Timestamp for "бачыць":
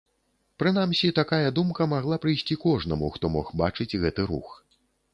3.65-3.91